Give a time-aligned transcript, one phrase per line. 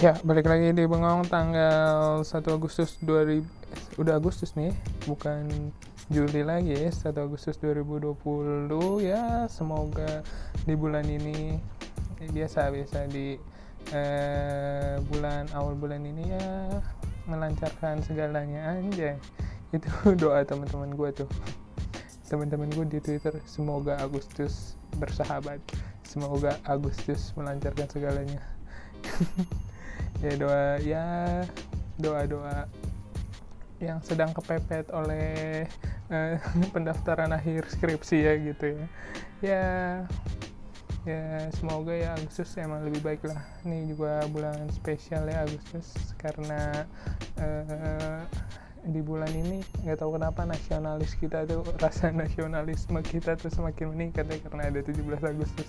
[0.00, 4.72] Ya, balik lagi di Bengong tanggal 1 Agustus 2000 udah Agustus nih,
[5.04, 5.44] bukan
[6.08, 8.16] Juli lagi ya, 1 Agustus 2020
[9.04, 9.44] ya.
[9.52, 10.24] Semoga
[10.64, 11.60] di bulan ini
[12.32, 13.36] biasa biasa di
[13.92, 16.80] eh, bulan awal bulan ini ya
[17.28, 19.20] melancarkan segalanya aja.
[19.68, 19.92] Itu
[20.24, 21.30] doa teman-teman gue tuh.
[22.32, 25.60] Teman-teman gue di Twitter, semoga Agustus bersahabat.
[26.08, 28.40] Semoga Agustus melancarkan segalanya.
[30.20, 31.06] ya doa ya
[31.96, 32.68] doa doa
[33.80, 35.64] yang sedang kepepet oleh
[36.12, 36.36] uh,
[36.76, 38.86] pendaftaran akhir skripsi ya gitu ya.
[39.40, 39.66] Ya
[41.08, 43.40] ya semoga ya Agustus emang lebih baik lah.
[43.64, 46.84] Ini juga bulan spesial ya Agustus karena
[47.40, 48.20] uh,
[48.84, 54.28] di bulan ini nggak tahu kenapa nasionalis kita tuh rasa nasionalisme kita tuh semakin meningkat
[54.28, 55.68] ya karena ada 17 Agustus.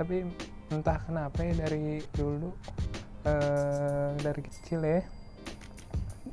[0.00, 0.24] Tapi
[0.72, 2.52] entah kenapa ya dari dulu
[3.26, 5.02] uh, dari kecil ya.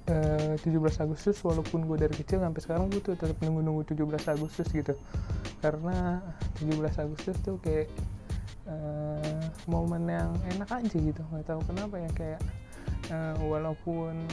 [0.04, 4.68] Uh, 17 Agustus walaupun gue dari kecil sampai sekarang gue tuh tetap nunggu-nunggu 17 Agustus
[4.70, 4.94] gitu.
[5.60, 6.22] Karena
[6.62, 7.90] 17 Agustus tuh kayak
[8.70, 11.22] uh, momen yang enak aja gitu.
[11.32, 12.42] Nggak tahu kenapa ya kayak
[13.12, 14.28] uh, walaupun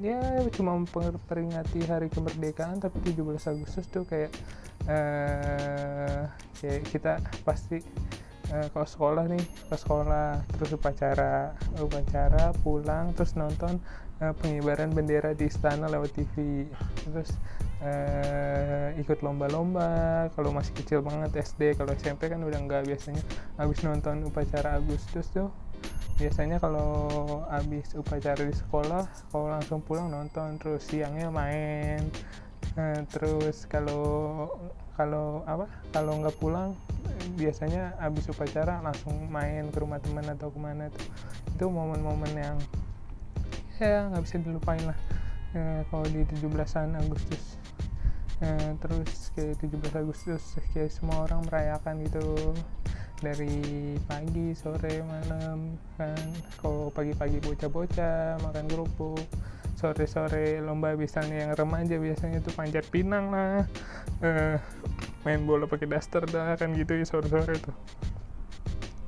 [0.00, 0.20] ya
[0.56, 3.20] cuma memperingati hari kemerdekaan tapi 17
[3.52, 4.32] Agustus tuh kayak
[4.88, 6.24] uh,
[6.56, 7.84] kayak kita pasti
[8.52, 13.78] eh, kalau sekolah nih ke sekolah terus upacara upacara pulang terus nonton
[14.20, 16.66] eh, pengibaran bendera di istana lewat TV
[17.08, 17.34] terus
[17.80, 23.22] eh, ikut lomba-lomba kalau masih kecil banget SD kalau SMP kan udah nggak biasanya
[23.56, 25.48] habis nonton upacara Agustus tuh
[26.20, 26.92] biasanya kalau
[27.48, 32.04] habis upacara di sekolah kalau langsung pulang nonton terus siangnya main.
[32.76, 34.46] Eh, terus kalau
[35.00, 35.64] kalau apa
[35.96, 36.76] kalau nggak pulang
[37.36, 41.06] biasanya habis upacara langsung main ke rumah teman atau ke mana tuh.
[41.54, 42.56] Itu momen-momen yang
[43.80, 44.98] ya nggak bisa dilupain lah.
[45.56, 47.56] E, kalau di 17-an Agustus.
[48.40, 48.48] E,
[48.80, 50.42] terus kayak 17 Agustus
[50.72, 52.54] kayak semua orang merayakan gitu.
[53.20, 56.26] Dari pagi sore malam kan.
[56.60, 59.20] Kalau pagi-pagi bocah-bocah makan kerupuk
[59.80, 63.64] sore-sore lomba misalnya yang remaja biasanya tuh panjat pinang lah.
[64.20, 64.60] Uh,
[65.24, 67.72] main bola pakai daster dah kan gitu ya sore-sore tuh.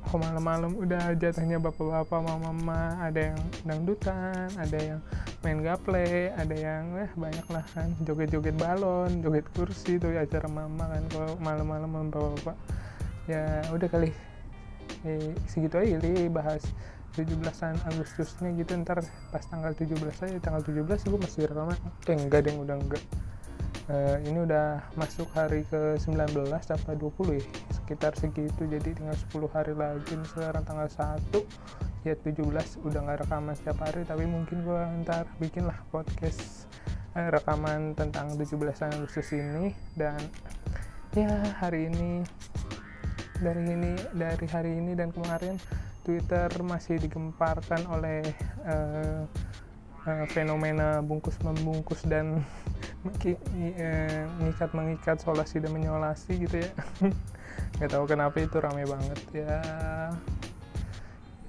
[0.09, 4.99] Oh malam-malam udah jatuhnya bapak-bapak mama-mama ada yang dangdutan ada yang
[5.41, 7.93] main gaple ada yang eh banyak lah kan.
[8.01, 12.57] Joget-joget balon joget kursi tuh ya acara mama kan kalau malam-malam bapak-bapak.
[13.29, 14.13] Ya udah kali.
[15.03, 16.63] Eh, segitu aja li bahas
[17.13, 21.77] 17-an Agustusnya gitu ntar pas tanggal 17 aja tanggal 17 gue masih rekaman
[22.09, 23.03] eh enggak deh udah enggak.
[23.83, 27.43] Uh, ini udah masuk hari ke 19 apa 20 ya?
[27.75, 30.15] Sekitar segitu jadi tinggal 10 hari lagi.
[30.23, 32.43] Sekarang tanggal 1 ya 17
[32.83, 36.67] udah nggak rekaman setiap hari tapi mungkin gue ntar bikin lah podcast
[37.15, 38.57] eh, rekaman tentang 17
[38.87, 39.75] Agustus ini.
[39.99, 40.17] Dan
[41.13, 41.29] ya
[41.59, 42.23] hari ini
[43.43, 45.59] dari ini dari hari ini dan kemarin
[46.03, 48.21] Twitter masih digemparkan oleh
[48.67, 49.23] uh,
[50.03, 52.43] uh, fenomena bungkus membungkus dan
[53.07, 56.69] uh, mengikat mengikat solasi dan menyolasi gitu ya.
[57.79, 59.57] Nggak tahu kenapa itu rame banget ya.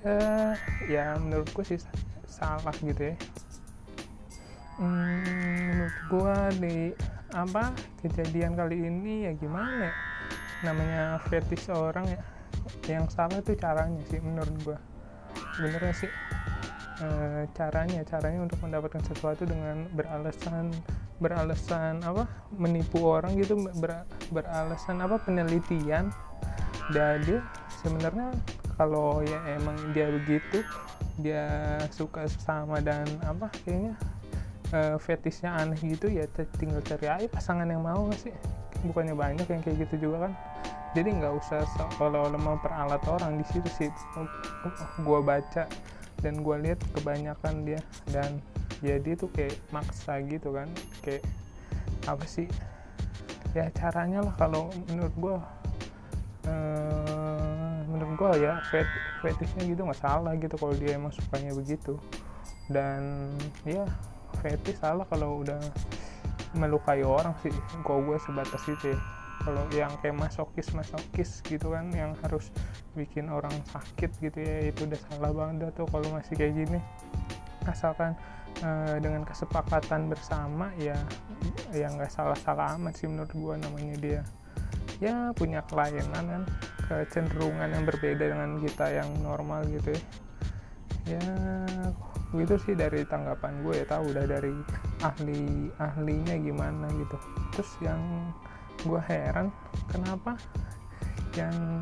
[0.05, 0.19] Ya
[0.87, 1.81] ya menurutku sih
[2.31, 3.17] salah gitu ya.
[4.75, 5.23] Hmm,
[5.71, 6.91] menurut gua di
[7.35, 9.95] apa kejadian kali ini ya gimana ya?
[10.63, 12.21] Namanya fetish orang ya
[12.89, 14.79] yang salah itu caranya sih menurut gue
[15.57, 16.11] sebenarnya sih
[17.03, 17.09] e,
[17.55, 20.71] caranya caranya untuk mendapatkan sesuatu dengan beralasan
[21.23, 24.03] beralasan apa menipu orang gitu ber,
[24.35, 26.11] beralasan apa penelitian.
[26.93, 27.41] Dan dia
[27.81, 28.29] sebenarnya
[28.77, 30.61] kalau ya emang dia begitu
[31.17, 33.95] dia suka sama dan apa kayaknya
[34.75, 36.29] e, fetishnya aneh gitu ya
[36.61, 38.35] tinggal cari aja pasangan yang mau gak sih
[38.85, 40.33] bukannya banyak yang kayak gitu juga kan?
[40.95, 43.91] Jadi nggak usah seolah-olah memperalat orang di situ sih.
[45.03, 45.67] Gue baca
[46.23, 47.81] dan gue lihat kebanyakan dia.
[48.07, 48.39] Dan
[48.79, 50.71] ya dia tuh kayak maksa gitu kan.
[51.03, 51.27] Kayak
[52.07, 52.47] apa sih?
[53.59, 55.37] Ya caranya lah kalau menurut gue
[56.47, 58.87] eh, menurut gue ya fet
[59.23, 61.99] fetishnya gitu nggak salah gitu kalau dia emang sukanya begitu.
[62.71, 63.35] Dan
[63.67, 63.83] ya
[64.39, 65.59] fetish salah kalau udah
[66.55, 67.53] melukai orang sih
[67.83, 68.99] kok gue sebatas itu ya.
[69.45, 72.49] Kalau yang kayak masokis masokis gitu kan yang harus
[72.95, 76.79] bikin orang sakit gitu ya itu udah salah banget tuh kalau masih kayak gini.
[77.67, 78.15] Asalkan
[78.63, 80.97] uh, dengan kesepakatan bersama ya
[81.75, 84.23] ya nggak salah-salah amat sih menurut gua namanya dia.
[85.03, 86.43] Ya punya kelainan kan
[86.89, 90.03] kecenderungan yang berbeda dengan kita yang normal gitu ya.
[91.05, 91.27] Ya
[92.35, 94.55] gitu sih dari tanggapan gue ya tahu udah dari
[95.03, 97.17] ahli ahlinya gimana gitu.
[97.57, 98.01] Terus yang
[98.85, 99.49] gue heran
[99.89, 100.37] kenapa
[101.35, 101.81] yang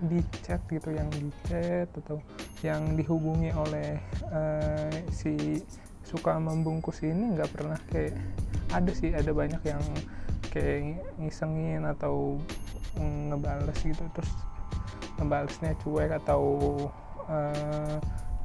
[0.00, 2.20] di chat gitu yang di chat atau
[2.64, 4.00] yang dihubungi oleh
[4.32, 5.60] uh, si
[6.04, 8.16] suka membungkus ini nggak pernah kayak
[8.72, 9.82] ada sih ada banyak yang
[10.50, 12.40] kayak ngisengin atau
[12.98, 14.02] ngebales gitu.
[14.16, 14.32] Terus
[15.20, 16.42] ngebalesnya cuek atau
[17.28, 17.96] uh,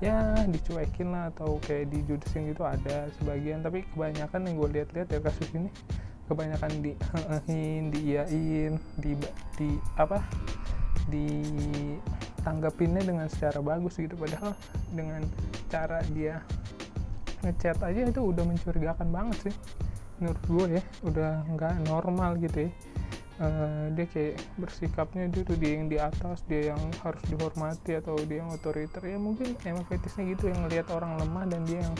[0.04, 3.64] ya dicuekin lah atau kayak dijudesin gitu ada sebagian.
[3.64, 5.70] Tapi kebanyakan yang gue lihat-lihat ya kasus ini
[6.26, 6.92] kebanyakan di
[7.94, 9.12] diiyain di
[9.56, 10.26] di apa
[11.08, 11.28] di
[12.42, 14.18] tanggapinnya dengan secara bagus gitu.
[14.18, 14.58] Padahal
[14.92, 15.22] dengan
[15.72, 16.42] cara dia
[17.46, 19.56] ngechat aja itu udah mencurigakan banget sih.
[20.20, 22.72] Menurut gue ya udah nggak normal gitu ya
[23.40, 28.16] uh, dia kayak bersikapnya dia tuh dia yang di atas dia yang harus dihormati atau
[28.24, 29.02] dia yang otoriter.
[29.04, 31.96] Ya mungkin emang fetisnya gitu yang ngelihat orang lemah dan dia yang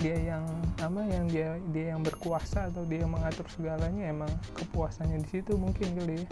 [0.00, 0.44] dia yang
[0.80, 5.54] apa yang dia dia yang berkuasa atau dia yang mengatur segalanya emang kepuasannya di situ
[5.60, 6.26] mungkin kali ya.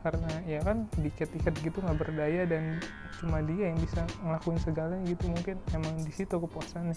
[0.00, 2.80] Karena ya kan dikit-dikit gitu nggak berdaya dan
[3.20, 6.96] cuma dia yang bisa ngelakuin segalanya gitu mungkin emang di situ kepuasannya.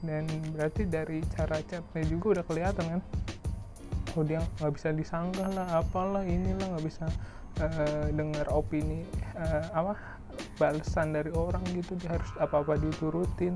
[0.00, 0.24] Dan
[0.56, 3.02] berarti dari cara chatnya juga udah kelihatan kan
[4.16, 7.06] oh dia nggak bisa disanggah lah apalah inilah nggak bisa
[7.62, 9.06] uh, dengar opini
[9.36, 9.94] uh, apa
[10.56, 11.96] balasan dari orang gitu.
[11.98, 13.54] Dia harus apa apa diturutin.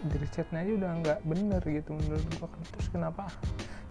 [0.00, 2.48] Dari chatnya aja udah nggak bener gitu menurut gua.
[2.72, 3.28] Terus kenapa?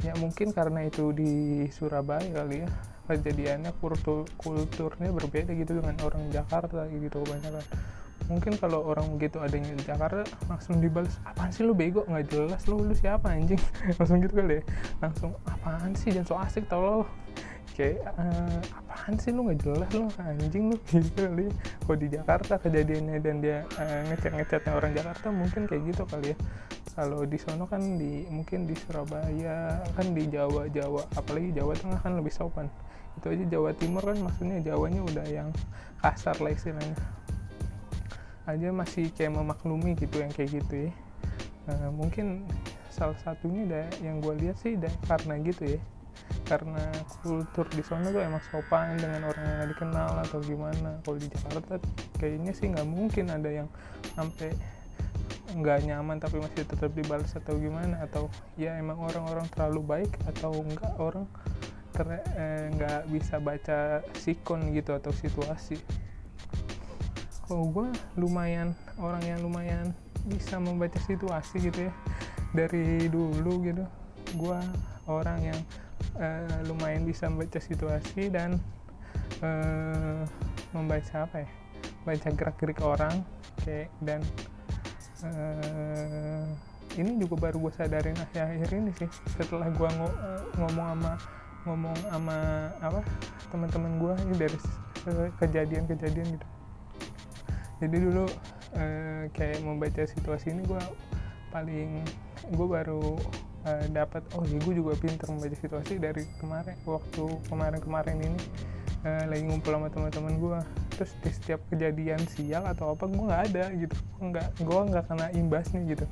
[0.02, 2.70] Ya mungkin karena itu di Surabaya kali ya
[3.10, 7.66] kejadiannya kultur kulturnya berbeda gitu dengan orang Jakarta gitu kebanyakan
[8.30, 12.06] mungkin kalau orang gitu adanya di Jakarta langsung dibalas apaan sih lu bego?
[12.06, 13.58] Nggak jelas lu lu siapa anjing?
[13.98, 14.64] Langsung gitu kali ya.
[15.02, 16.14] Langsung apaan sih?
[16.14, 16.98] Jangan so asik tau lo.
[17.74, 19.50] Kayak uh, apaan sih lu?
[19.50, 20.78] Nggak jelas lu anjing lu.
[20.94, 21.52] Gitu kali ya.
[21.82, 26.32] kalau di Jakarta kejadiannya dan dia uh, ngechat ngechatnya orang Jakarta mungkin kayak gitu kali
[26.32, 26.38] ya.
[26.94, 31.98] Kalau di sono kan di mungkin di Surabaya kan di Jawa Jawa apalagi Jawa Tengah
[31.98, 32.70] kan lebih sopan.
[33.18, 35.50] Itu aja Jawa Timur kan maksudnya Jawanya udah yang
[36.00, 36.96] kasar lah istilahnya
[38.50, 40.92] aja masih kayak memaklumi gitu yang kayak gitu ya.
[41.70, 42.50] Uh, mungkin
[42.90, 45.80] salah satunya da, yang gue lihat sih da, karena gitu ya.
[46.44, 46.84] Karena
[47.22, 50.98] kultur di sana tuh emang sopan dengan orang yang gak dikenal atau gimana.
[51.06, 51.76] Kalau di Jakarta
[52.18, 53.68] kayaknya sih nggak mungkin ada yang
[54.18, 54.52] sampai
[55.50, 58.02] nggak nyaman tapi masih tetap dibalas atau gimana.
[58.04, 61.26] Atau ya emang orang-orang terlalu baik atau enggak orang
[62.36, 65.80] eh, nggak eh, bisa baca sikon gitu atau situasi
[67.50, 69.92] oh gue lumayan orang yang lumayan
[70.30, 71.94] bisa membaca situasi gitu ya.
[72.50, 73.86] Dari dulu gitu
[74.38, 74.60] gue
[75.10, 75.60] orang yang
[76.22, 78.62] uh, lumayan bisa membaca situasi dan
[79.42, 80.22] uh,
[80.74, 81.50] membaca apa ya
[82.06, 83.26] baca gerak gerik orang
[83.66, 84.22] kayak dan
[85.26, 86.46] uh,
[86.98, 89.10] ini juga baru gue sadarin akhir-akhir ini sih.
[89.38, 90.10] Setelah gue ngo
[90.58, 91.14] ngomong sama
[91.68, 92.38] ngomong sama
[92.82, 93.02] apa
[93.50, 94.58] teman-teman gue dari
[95.38, 96.48] kejadian-kejadian gitu
[97.80, 98.26] jadi dulu
[98.76, 100.84] uh, kayak membaca situasi ini gue
[101.50, 102.04] paling
[102.54, 103.18] gue baru
[103.66, 108.40] uh, dapat oh iya gue juga pinter membaca situasi dari kemarin waktu kemarin-kemarin ini
[109.04, 110.60] uh, lagi ngumpul sama teman-teman gue
[111.00, 113.96] terus di setiap kejadian sial atau apa gue nggak ada gitu.
[114.20, 116.06] Nggak gue nggak kena imbasnya gitu.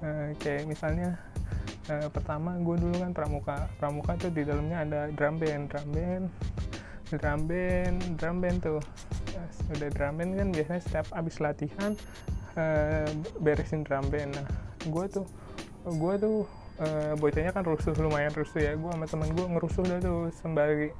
[0.00, 1.20] Uh, kayak misalnya
[1.92, 6.24] uh, pertama gue dulu kan pramuka pramuka tuh di dalamnya ada drum band drum band
[7.12, 8.80] drum band drum band tuh
[9.72, 11.92] udah drum band kan biasanya setiap abis latihan
[12.54, 13.08] uh,
[13.42, 14.46] beresin drum band nah
[14.86, 15.26] gue tuh
[15.86, 16.38] gue tuh
[16.82, 20.90] uh, bocahnya kan rusuh lumayan rusuh ya gue sama temen gue ngerusuh dah tuh sembari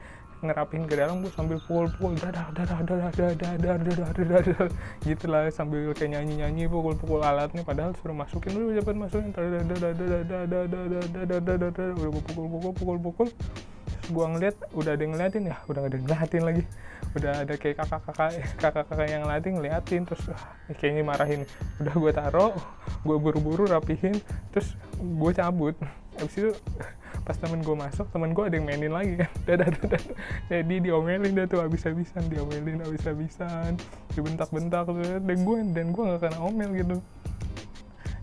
[0.45, 4.69] ngerapin ke dalam gue sambil pukul-pukul dadah dadah dadah dadah dadah dadah dadah dadah
[5.09, 9.93] gitu lah sambil kayak nyanyi-nyanyi pukul-pukul alatnya padahal suruh masukin dulu cepet masukin dadah dadah
[9.97, 13.29] dadah dadah dadah dadah dadah dadah udah gue pukul-pukul pukul-pukul
[14.11, 16.65] gua ngeliat udah ada yang ngeliatin ya udah ada yang ngeliatin lagi.
[17.17, 20.43] Udah ada kayak kakak-kakak kakak-kakak yang ngeliatin ngeliatin terus wah,
[20.77, 21.41] kayaknya marahin.
[21.81, 22.47] Udah gue taro
[23.07, 24.21] gue buru-buru rapihin
[24.53, 25.77] terus gue cabut.
[26.17, 26.51] Habis itu
[27.27, 29.31] pas temen gue masuk temen gue ada yang mainin lagi kan.
[29.49, 30.03] Dadah dadah
[30.49, 33.77] jadi diomelin dah tuh habis-habisan diomelin habis-habisan
[34.13, 34.97] dibentak-bentak tuh.
[35.23, 36.97] Dan gue dan gue gak kena omel gitu.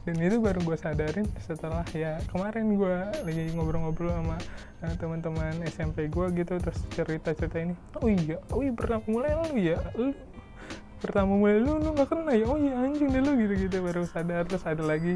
[0.03, 4.41] Dan itu baru gue sadarin setelah ya kemarin gue lagi ngobrol-ngobrol sama uh,
[4.99, 7.75] teman-teman SMP gue gitu terus cerita-cerita ini.
[7.99, 10.11] Oh iya oh iya pertama mulai lu ya lu
[10.99, 12.45] pertama mulai lu lu gak kena ya?
[12.47, 14.43] Oh iya anjing deh lu gitu-gitu baru sadar.
[14.47, 15.15] Terus ada lagi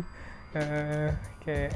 [0.56, 1.10] uh,
[1.44, 1.72] kayak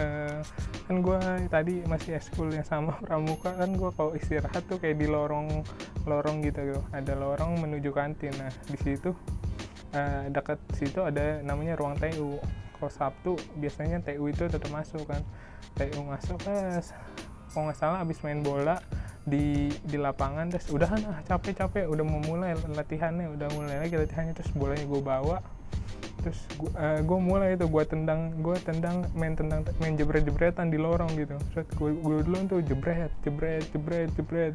[0.00, 0.40] uh,
[0.88, 1.18] kan gue
[1.52, 5.64] tadi masih eskul yang sama pramuka kan gue kalau istirahat tuh kayak di lorong
[6.08, 8.32] lorong gitu ada lorong menuju kantin.
[8.36, 9.12] Nah di situ
[9.92, 12.40] uh, dekat situ ada namanya ruang TU
[12.78, 15.22] kalau Sabtu biasanya TU itu tetap masuk kan.
[15.74, 16.94] TU masuk pas
[17.52, 18.78] kalau nggak salah abis main bola
[19.28, 24.32] di di lapangan terus udah ah capek-capek udah mau mulai latihannya udah mulai lagi latihannya
[24.32, 25.38] terus bolanya gue bawa.
[26.18, 30.78] Terus gue uh, mulai itu gue tendang gue tendang main tendang main jebret jebretan di
[30.80, 31.36] lorong gitu.
[31.54, 34.54] Terus gue gue dulu tuh jebret jebret jebret jebret.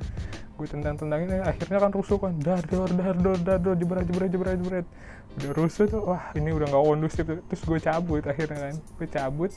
[0.53, 4.58] Gue tendang tendangin akhirnya kan rusuh kan dar dar dar dar dar jebret jebret jebret
[4.60, 4.88] jebret
[5.34, 8.75] udah rusuh tuh wah ini udah nggak kondusif terus gue cabut akhirnya kan.
[9.00, 9.52] Gue cabut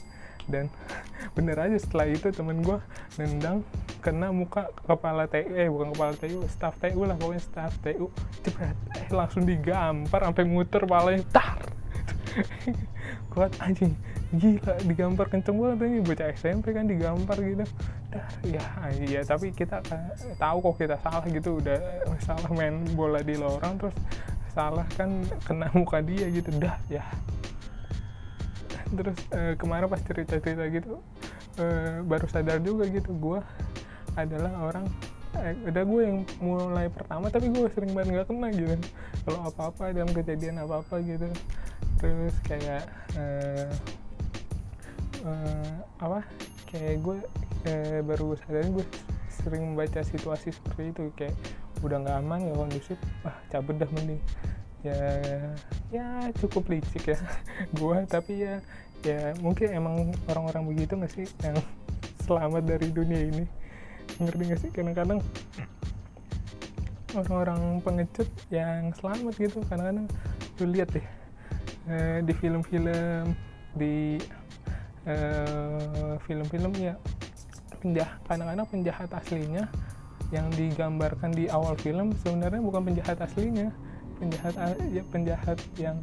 [0.47, 0.71] dan
[1.35, 2.79] bener aja setelah itu temen gue
[3.19, 3.61] nendang
[3.99, 8.07] kena muka kepala TU eh bukan kepala TU staff TU lah pokoknya staff TU
[8.47, 11.59] jebret eh langsung digampar sampai muter palanya tar.
[13.31, 13.93] Kuat anjing.
[14.27, 15.99] Gila digambar kenceng banget ini.
[16.03, 17.65] Bocah SMP kan digambar gitu.
[18.11, 18.63] Dah ya
[19.03, 19.79] iya tapi kita
[20.35, 21.59] tahu kok kita salah gitu.
[21.59, 21.79] Udah
[22.23, 23.95] salah main bola di lorong terus
[24.57, 27.05] salah kan kena muka dia gitu dah ya.
[28.89, 30.97] Terus eh, kemarin pas cerita-cerita gitu
[31.61, 33.39] eh, baru sadar juga gitu gue
[34.17, 34.89] adalah orang
[35.37, 38.73] eh, udah gue yang mulai pertama tapi gue sering banget gak kena gitu.
[39.29, 41.29] Kalau apa-apa dalam kejadian apa-apa gitu.
[41.97, 42.85] Terus kayak
[43.17, 43.73] uh,
[45.25, 46.21] uh, apa
[46.69, 47.17] kayak gue
[47.65, 48.85] uh, baru sadar gue
[49.41, 51.35] sering membaca situasi seperti itu kayak
[51.83, 54.21] udah nggak aman ya kondusif ah cabut dah mending.
[54.85, 54.99] Ya
[55.89, 56.05] ya
[56.37, 57.19] cukup licik ya
[57.77, 58.61] gue tapi ya
[59.05, 59.95] ya mungkin emang
[60.29, 61.57] orang-orang begitu nggak sih yang
[62.25, 63.45] selamat dari dunia ini?
[64.17, 64.69] Ngerti nggak sih?
[64.73, 65.19] Kadang-kadang
[67.17, 69.59] orang-orang pengecut yang selamat gitu.
[69.65, 70.05] Kadang-kadang
[70.57, 71.05] lu lihat deh
[71.87, 73.31] Eh, di film-film
[73.71, 74.19] di
[75.07, 76.99] uh, film-film ya
[77.79, 79.71] penjahat kadang-kadang penjahat aslinya
[80.29, 83.71] yang digambarkan di awal film sebenarnya bukan penjahat aslinya.
[84.17, 84.53] Penjahat
[84.89, 86.01] ya penjahat yang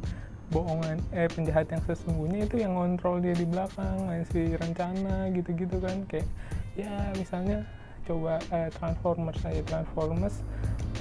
[0.53, 5.97] bohongan eh penjahat yang sesungguhnya itu yang kontrol dia di belakang ngasih rencana gitu-gitu kan.
[6.07, 6.29] Kayak
[6.79, 7.67] ya misalnya
[8.05, 10.35] coba eh, Transformers saya Transformers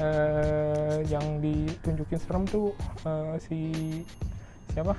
[0.01, 2.73] eh, yang ditunjukin serem tuh
[3.05, 3.61] eh, si
[4.73, 4.97] siapa?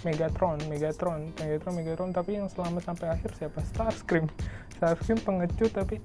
[0.00, 3.60] Megatron, Megatron, Megatron, Megatron, tapi yang selamat sampai akhir siapa?
[3.68, 4.32] Starscream.
[4.72, 6.00] Starscream pengecut tapi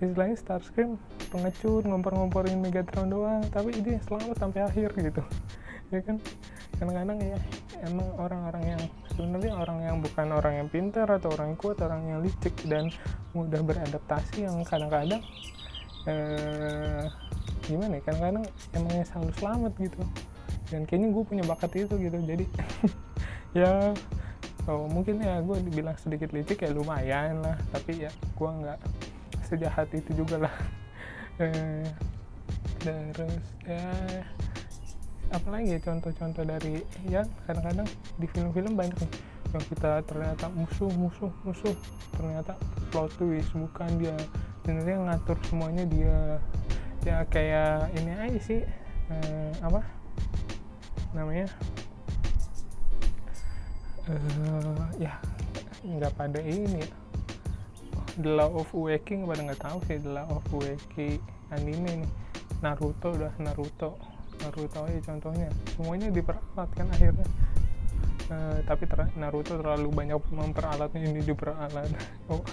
[0.00, 0.96] istilahnya Starscream
[1.28, 5.22] pengecut ngompor-ngomporin Megatron doang, tapi dia selamat sampai akhir gitu.
[5.94, 6.16] ya kan?
[6.80, 7.38] Kadang-kadang ya
[7.84, 12.02] emang orang-orang yang sebenarnya orang yang bukan orang yang pintar atau orang yang kuat, orang
[12.08, 12.88] yang licik dan
[13.36, 15.20] mudah beradaptasi yang kadang-kadang
[16.08, 17.04] eh,
[17.68, 18.02] gimana ya?
[18.08, 20.02] Kadang-kadang emangnya selalu selamat gitu
[20.70, 22.44] dan kayaknya gue punya bakat itu gitu jadi
[23.60, 23.70] ya
[24.70, 28.78] oh, mungkin ya gue dibilang sedikit licik ya lumayan lah tapi ya gue nggak
[29.50, 30.54] sejahat itu juga lah
[31.42, 31.84] eh,
[32.80, 33.84] terus ya
[35.30, 37.86] apalagi ya contoh-contoh dari ya kadang-kadang
[38.18, 38.98] di film-film banyak
[39.50, 41.74] yang kita ternyata musuh musuh musuh.
[42.14, 42.54] Ternyata
[42.94, 44.14] plot twist bukan dia.
[44.62, 46.18] Sebenarnya ngatur semuanya dia.
[47.02, 48.62] Ya kayak ini aja sih.
[49.10, 49.82] Eh, apa
[51.10, 51.50] namanya?
[54.10, 55.14] Uh, ya
[55.86, 56.82] nggak pada ini
[58.18, 61.22] The Law of Waking pada nggak tahu sih The Law of Waking
[61.54, 62.10] anime nih.
[62.60, 63.94] Naruto udah Naruto.
[64.42, 65.48] Naruto aja contohnya.
[65.76, 67.28] Semuanya diperalat kan akhirnya.
[68.30, 71.90] Uh, tapi ter Naruto terlalu banyak memperalatnya ini diperalat.
[72.30, 72.46] Oh,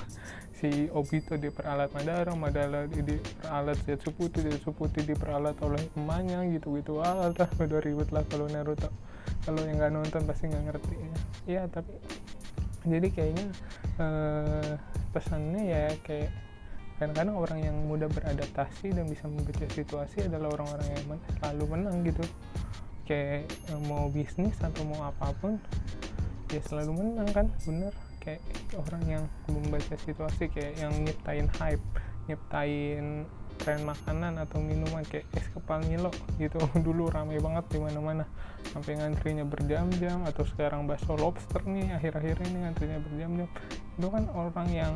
[0.58, 6.98] si Obito diperalat Madara Madara diperalat Zetsu Putih Zetsu Putih diperalat oleh emaknya gitu gitu
[6.98, 8.90] ah lah udah ribet lah kalau Naruto.
[9.46, 11.14] Kalau yang nggak nonton pasti nggak ngerti ya.
[11.46, 11.94] Ya tapi
[12.88, 13.48] jadi kayaknya
[14.00, 14.74] uh,
[15.12, 16.32] pesannya ya kayak
[16.98, 21.96] kadang-kadang orang yang mudah beradaptasi dan bisa membaca situasi adalah orang-orang yang men selalu menang
[22.06, 22.24] gitu.
[23.06, 25.62] Kayak uh, mau bisnis atau mau apa pun
[26.50, 27.94] ya selalu menang kan bener.
[28.20, 28.42] Kayak
[28.76, 31.86] orang yang membaca situasi kayak yang nyiptain hype
[32.28, 33.24] nyiptain
[33.58, 36.58] tren makanan atau minuman kayak es kepal Milo gitu.
[36.86, 38.26] Dulu ramai banget di mana-mana.
[38.72, 43.50] Sampai ngantrinya berjam-jam atau sekarang bakso lobster nih akhir-akhir ini ngantrinya berjam-jam.
[43.98, 44.94] Itu kan orang yang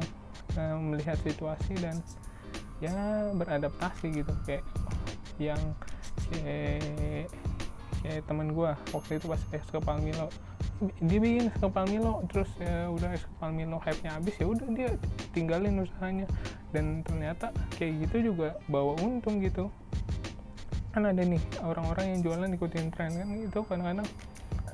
[0.56, 2.00] uh, melihat situasi dan
[2.80, 2.94] ya
[3.34, 4.34] beradaptasi gitu.
[4.46, 4.64] Kayak
[5.42, 5.62] yang
[6.30, 7.28] kayak
[8.02, 10.30] kayak temen gue waktu itu pas es kepal Milo
[10.82, 14.46] dia bikin es kepal Milo terus ya udah es kepal Milo hype nya habis ya
[14.50, 14.90] udah dia
[15.32, 16.26] tinggalin usahanya.
[16.74, 19.70] Dan ternyata kayak gitu juga bawa untung gitu.
[20.92, 24.08] Kan ada nih orang-orang yang jualan ikutin tren kan itu kadang-kadang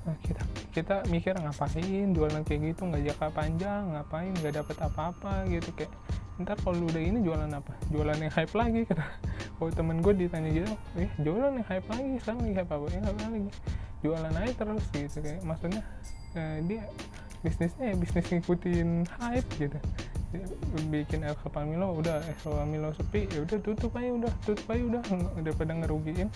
[0.08, 0.40] nah kita
[0.72, 5.92] kita mikir ngapain jualan kayak gitu nggak jangka panjang ngapain nggak dapat apa-apa gitu kayak
[6.40, 7.76] ntar kalau udah ini jualan apa?
[7.92, 9.04] Jualan yang hype lagi karena
[9.60, 12.86] kalau temen gue ditanya gitu eh jualan nih hype lagi sekarang lagi hype apa?
[12.88, 13.50] Ya hype lagi
[14.06, 15.82] jualan aja terus gitu kayak maksudnya
[16.38, 16.84] eh, dia
[17.42, 18.90] bisnisnya ya bisnis ngikutin
[19.22, 19.80] hype gitu.
[20.92, 25.02] Bikin El Capamilo udah El Capamilo sepi ya udah tutup aja udah tutup aja udah
[25.42, 26.30] daripada ngerugiin.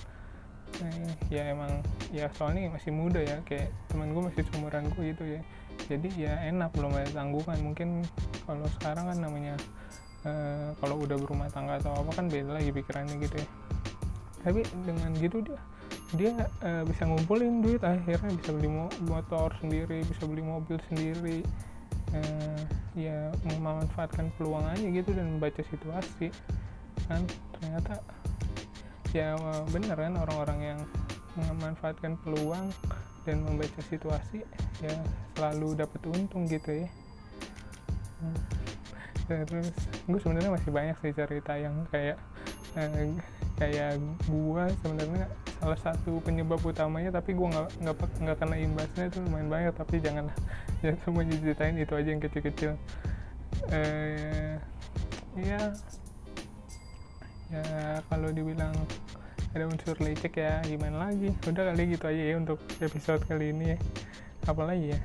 [0.81, 1.83] Eh, ya emang
[2.15, 5.41] ya soalnya masih muda ya kayak teman gue masih seumuran gue gitu ya.
[5.89, 7.57] Jadi ya enak belum ada tanggungan.
[7.59, 7.89] Mungkin
[8.47, 9.55] kalau sekarang kan namanya
[10.23, 13.47] eh, kalau udah berumah tangga atau apa kan beda lagi pikirannya gitu ya.
[14.41, 15.59] Tapi dengan gitu dia
[16.11, 21.39] dia eh, bisa ngumpulin duit akhirnya bisa beli mo- motor sendiri bisa beli mobil sendiri
[22.11, 22.61] eh,
[22.95, 26.27] ya memanfaatkan peluang aja gitu dan membaca situasi
[27.07, 27.23] kan
[27.59, 28.03] ternyata
[29.15, 30.79] ya eh, bener kan orang-orang yang
[31.39, 32.67] memanfaatkan peluang
[33.23, 34.43] dan membaca situasi
[34.83, 34.95] ya
[35.37, 36.89] selalu dapat untung gitu ya
[38.21, 38.37] Hmm.
[39.49, 39.73] terus
[40.05, 42.21] gue sebenarnya masih banyak sih cerita yang kayak
[42.77, 43.17] eh,
[43.61, 45.29] kayak gue sebenarnya
[45.61, 50.01] salah satu penyebab utamanya tapi gue nggak nggak nggak kena imbasnya itu lumayan banyak tapi
[50.01, 50.33] janganlah
[50.81, 52.73] jangan semua diceritain itu aja yang kecil-kecil.
[53.69, 54.57] Eh
[55.37, 55.61] ya
[57.53, 57.63] ya
[58.09, 58.73] kalau dibilang
[59.53, 61.29] ada unsur lecek ya gimana lagi?
[61.45, 63.79] Udah kali gitu aja ya untuk episode kali ini ya.
[64.49, 64.99] Apalagi ya?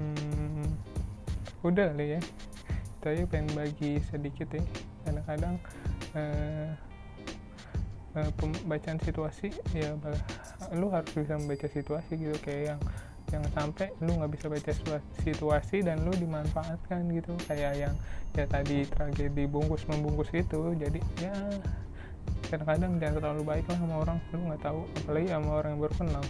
[0.00, 0.64] Hmm,
[1.60, 2.20] udah kali ya.
[3.08, 4.60] Aja pengen bagi sedikit ya.
[5.04, 5.56] Kadang-kadang
[6.12, 6.87] eh,
[8.16, 9.92] eh, pembacaan situasi ya
[10.72, 12.80] lu harus bisa membaca situasi gitu kayak yang
[13.28, 17.36] jangan sampai lu nggak bisa baca situa- situasi dan lu dimanfaatkan gitu.
[17.44, 17.94] Kayak yang
[18.32, 21.36] ya tadi tragedi bungkus membungkus itu jadi ya
[22.48, 25.94] kadang-kadang jangan terlalu baik lah sama orang lu nggak tahu apalagi sama orang yang baru
[26.00, 26.24] kenal.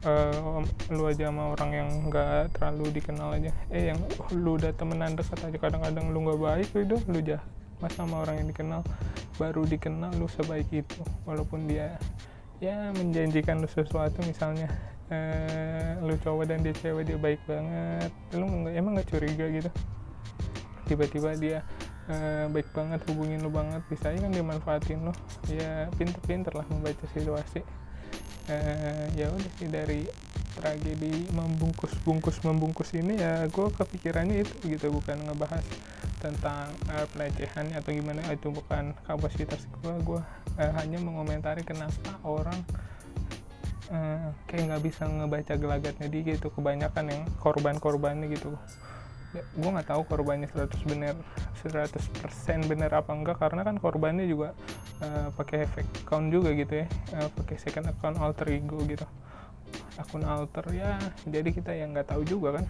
[0.00, 0.60] Eh,
[0.96, 3.50] lu aja sama orang yang nggak terlalu dikenal aja.
[3.70, 3.98] Eh yang
[4.34, 7.46] lu udah temenan dekat aja kadang-kadang lu nggak baik udah lu jahat.
[7.80, 8.82] Mas sama orang yang dikenal
[9.40, 11.00] baru dikenal lu sebaik itu.
[11.24, 11.96] Walaupun dia
[12.60, 14.68] ya menjanjikan lu sesuatu misalnya
[15.08, 18.12] eh, lu cowok dan dia cewek dia baik banget.
[18.36, 19.70] Lu emang nggak curiga gitu?
[20.84, 21.58] Tiba-tiba dia
[22.12, 25.12] eh, baik banget hubungin lu banget bisa aja kan dia manfaatin lu.
[25.48, 27.64] Ya pinter-pinter lah membaca situasi.
[28.52, 30.04] Eh, ya udah sih dari
[30.60, 35.64] tragedi membungkus bungkus membungkus ini ya gue kepikirannya itu gitu bukan ngebahas
[36.20, 40.20] tentang eh, pelecehan atau gimana itu bukan kapasitas gue gue
[40.60, 42.60] eh, hanya mengomentari kenapa orang
[43.90, 46.48] eh, kayak nggak bisa ngebaca gelagatnya dia gitu.
[46.52, 48.54] Kebanyakan yang korban-korbannya gitu.
[49.30, 51.14] Ya, gue nggak tahu korbannya 100 bener
[51.62, 53.36] 100% bener apa enggak.
[53.38, 54.54] Karena kan korbannya juga
[55.02, 56.86] eh, pakai fake account juga gitu ya.
[57.18, 59.06] Eh, pakai second account alter ego gitu.
[59.98, 60.96] Akun alter ya
[61.28, 62.64] jadi kita yang nggak tahu juga kan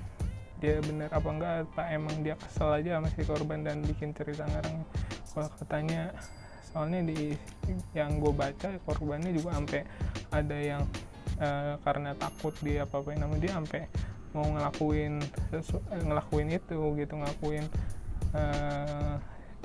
[0.61, 4.45] dia bener apa enggak apa emang dia kesel aja sama si korban dan bikin cerita
[4.45, 4.85] ngarang.
[5.33, 6.13] Kalau katanya
[6.71, 7.35] soalnya di
[7.97, 9.83] yang gue baca korbannya juga sampai
[10.31, 10.83] ada yang
[11.43, 13.83] eh, karena takut dia apa apa namanya dia sampai
[14.31, 15.19] mau ngelakuin
[16.07, 17.65] ngelakuin itu gitu ngelakuin
[18.39, 19.15] eh,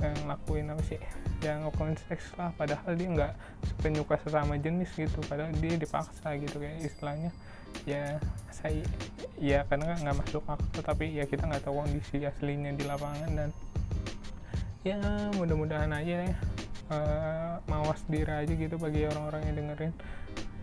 [0.00, 1.00] ngelakuin apa sih?
[1.40, 3.32] Ya ngelakuin seks lah padahal dia nggak
[3.80, 5.18] penyuka sesama jenis gitu.
[5.24, 7.30] Padahal dia dipaksa gitu kayak istilahnya.
[7.84, 8.20] Ya
[8.52, 8.84] saya
[9.36, 13.50] ya karena nggak masuk akal tapi ya kita nggak tahu kondisi aslinya di lapangan dan
[14.80, 14.96] ya
[15.36, 16.36] mudah-mudahan aja ya
[16.88, 19.92] eh, mawas diri aja gitu bagi orang-orang yang dengerin.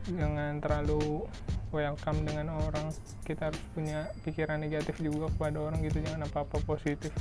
[0.03, 1.23] Jangan terlalu
[1.71, 2.91] welcome dengan orang.
[3.23, 7.11] Kita harus punya pikiran negatif juga kepada orang gitu jangan apa-apa positif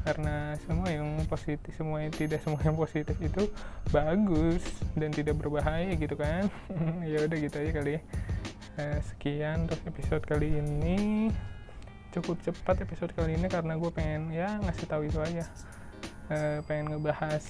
[0.00, 3.52] karena semua yang positif semua yang tidak semua yang positif itu
[3.92, 4.64] bagus
[4.96, 6.48] dan tidak berbahaya gitu kan.
[7.10, 8.00] Ya udah gitu aja kali ya.
[8.80, 11.28] Eh, sekian untuk episode kali ini.
[12.10, 15.44] Cukup cepat episode kali ini karena gue pengen ya ngasih tahu itu aja.
[16.30, 17.44] Eh, pengen ngebahas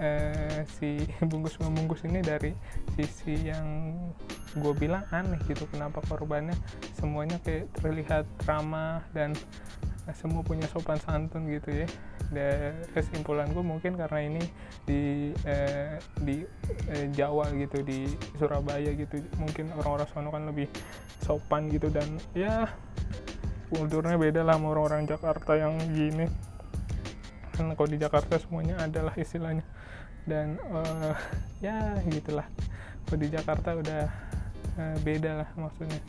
[0.00, 2.56] eh, si bungkus membungkus ini dari
[2.96, 3.94] sisi yang
[4.54, 6.54] gue bilang aneh gitu kenapa korbannya
[6.94, 9.34] semuanya kayak terlihat ramah dan
[10.12, 11.88] semua punya sopan santun gitu ya.
[12.28, 14.44] Dan kesimpulan gue mungkin karena ini
[14.84, 16.44] di eh, di
[16.92, 18.04] eh, Jawa gitu di
[18.36, 20.68] Surabaya gitu mungkin orang-orang sono kan lebih
[21.24, 22.68] sopan gitu dan ya
[23.72, 26.28] kulturnya beda lah sama orang-orang Jakarta yang gini.
[27.56, 29.64] Kan kalau di Jakarta semuanya adalah istilahnya.
[30.28, 31.16] Dan eh,
[31.64, 32.44] ya gitulah.
[33.08, 34.04] Kalau di Jakarta udah
[34.76, 36.00] eh, beda lah maksudnya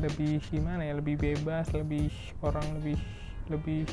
[0.00, 2.98] lebih gimana ya lebih bebas lebih orang lebih
[3.48, 3.84] lebih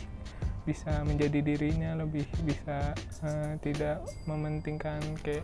[0.64, 2.96] bisa menjadi dirinya lebih bisa
[3.28, 5.44] eh, tidak mementingkan kayak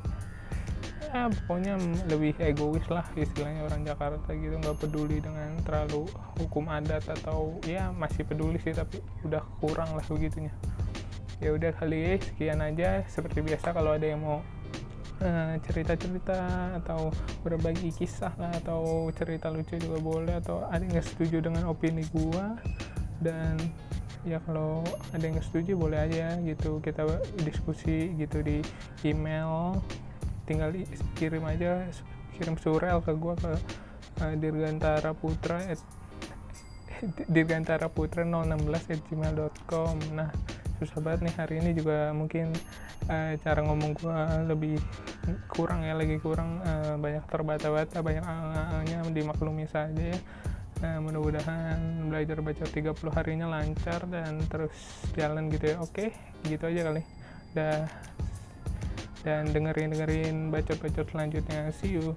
[1.09, 1.73] ya pokoknya
[2.05, 6.05] lebih egois lah istilahnya orang Jakarta gitu nggak peduli dengan terlalu
[6.37, 10.53] hukum adat atau ya masih peduli sih tapi udah kurang lah begitunya.
[11.39, 13.01] Ya udah kali ya sekian aja.
[13.07, 14.43] Seperti biasa kalau ada yang mau
[15.21, 16.39] eh, cerita-cerita
[16.83, 22.03] atau berbagi kisah lah atau cerita lucu juga boleh atau ada yang setuju dengan opini
[22.11, 22.57] gua.
[23.19, 23.59] Dan
[24.27, 27.07] ya kalau ada yang setuju boleh aja gitu kita
[27.43, 28.63] diskusi gitu di
[29.03, 29.79] email.
[30.47, 30.73] Tinggal
[31.13, 31.85] kirim aja
[32.39, 33.51] kirim surel ke gua ke
[34.23, 35.79] uh, dirgantara putra at,
[37.35, 40.31] dirgantara putra 016 at gmail.com nah
[40.79, 42.55] susah banget nih hari ini juga mungkin
[43.11, 44.79] eh, cara ngomong gua lebih
[45.51, 48.25] kurang ya lagi kurang eh, banyak terbata-bata banyak
[48.87, 50.19] nya dimaklumi saja ya
[50.79, 54.71] Nah, mudah-mudahan belajar baca 30 harinya lancar dan terus
[55.11, 55.77] jalan gitu ya.
[55.83, 56.15] Oke,
[56.47, 57.03] gitu aja kali.
[57.51, 57.83] Dah
[59.19, 61.75] dan dengerin-dengerin bacot-bacot selanjutnya.
[61.75, 62.15] See you.